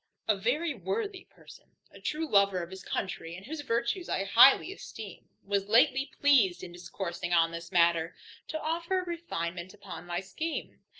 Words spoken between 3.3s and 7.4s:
and whose virtues I highly esteem, was lately pleased in discoursing